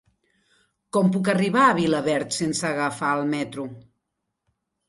[0.97, 3.67] Com puc arribar a Vilaverd sense agafar el metro?